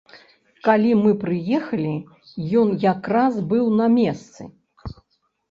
[0.67, 1.91] Калі мы прыехалі,
[2.63, 4.41] ён якраз быў на месцы.